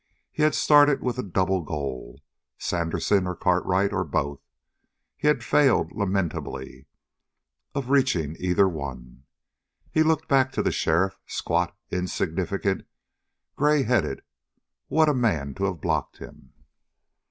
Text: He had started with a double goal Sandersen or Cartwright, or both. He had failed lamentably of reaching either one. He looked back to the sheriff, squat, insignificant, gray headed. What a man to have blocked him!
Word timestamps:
He 0.31 0.41
had 0.41 0.55
started 0.55 1.03
with 1.03 1.19
a 1.19 1.23
double 1.23 1.61
goal 1.61 2.21
Sandersen 2.57 3.27
or 3.27 3.35
Cartwright, 3.35 3.93
or 3.93 4.03
both. 4.03 4.41
He 5.15 5.27
had 5.27 5.43
failed 5.43 5.91
lamentably 5.91 6.87
of 7.75 7.91
reaching 7.91 8.35
either 8.39 8.67
one. 8.67 9.25
He 9.91 10.01
looked 10.01 10.27
back 10.27 10.51
to 10.53 10.63
the 10.63 10.71
sheriff, 10.71 11.19
squat, 11.27 11.77
insignificant, 11.91 12.81
gray 13.55 13.83
headed. 13.83 14.23
What 14.87 15.07
a 15.07 15.13
man 15.13 15.53
to 15.53 15.65
have 15.65 15.81
blocked 15.81 16.17
him! 16.17 16.51